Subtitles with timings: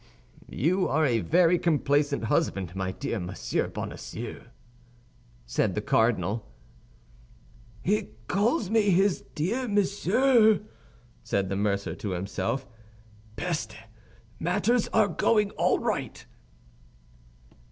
[0.49, 4.45] "You are a very complacent husband, my dear Monsieur Bonacieux,"
[5.45, 6.51] said the cardinal.
[7.83, 10.61] "He calls me his dear Monsieur,"
[11.23, 12.67] said the mercer to himself.
[13.35, 13.75] "Peste!
[14.39, 16.25] Matters are going all right."